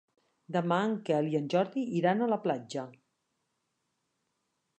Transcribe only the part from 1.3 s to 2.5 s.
i en Jordi iran a la